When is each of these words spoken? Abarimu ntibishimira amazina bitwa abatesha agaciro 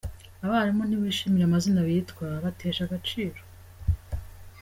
Abarimu 0.45 0.83
ntibishimira 0.85 1.43
amazina 1.47 1.79
bitwa 1.87 2.25
abatesha 2.37 2.81
agaciro 2.87 3.39